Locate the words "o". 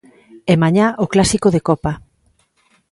1.03-1.05